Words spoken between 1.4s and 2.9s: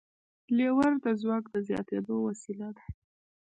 د زیاتېدو وسیله ده.